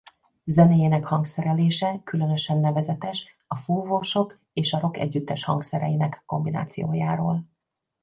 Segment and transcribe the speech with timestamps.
[0.45, 7.45] Zenéjének hangszerelése különösen nevezetes a fúvósok és a rockegyüttes hangszereinek kombinációjáról.